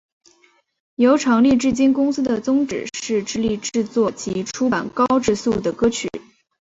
[0.95, 6.09] 由成立至今公司的宗旨是致力制作及出版高质素的歌曲。